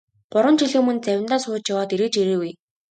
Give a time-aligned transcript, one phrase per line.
[0.31, 2.51] Гурван жилийн өмнө завиндаа сууж яваад эргэж ирээгүй.